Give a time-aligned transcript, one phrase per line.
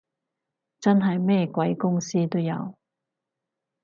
[0.79, 2.73] 真係咩鬼公司都有